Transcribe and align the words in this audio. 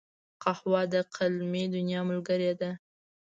قهوه 0.43 0.81
د 0.93 0.95
قلمي 1.15 1.63
دنیا 1.75 2.01
ملګرې 2.09 2.51
ده 2.59 2.71